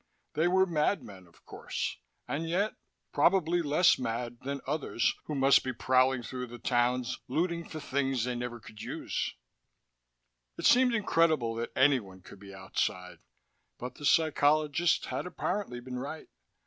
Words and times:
They 0.33 0.47
were 0.47 0.65
madmen, 0.65 1.27
of 1.27 1.45
course 1.45 1.97
and 2.27 2.49
yet, 2.49 2.73
probably 3.13 3.61
less 3.61 3.99
mad 3.99 4.39
than 4.41 4.61
others 4.65 5.13
who 5.25 5.35
must 5.35 5.63
be 5.63 5.73
prowling 5.73 6.23
through 6.23 6.47
the 6.47 6.57
towns, 6.57 7.19
looting 7.27 7.69
for 7.69 7.79
things 7.79 8.23
they 8.23 8.31
could 8.31 8.39
never 8.39 8.59
use. 8.75 9.35
It 10.57 10.65
seemed 10.65 10.95
incredible 10.95 11.53
that 11.57 11.69
any 11.75 11.99
one 11.99 12.23
could 12.23 12.39
be 12.39 12.51
outside, 12.51 13.19
but 13.77 13.93
the 13.93 14.05
psychologists 14.05 15.05
had 15.05 15.27
apparently 15.27 15.79
been 15.79 15.99
right. 15.99 16.29